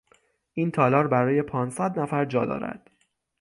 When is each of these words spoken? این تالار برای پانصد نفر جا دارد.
این 0.53 0.71
تالار 0.71 1.07
برای 1.07 1.41
پانصد 1.41 1.99
نفر 1.99 2.25
جا 2.25 2.45
دارد. 2.45 2.91